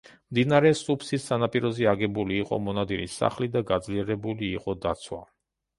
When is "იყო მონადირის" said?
2.47-3.19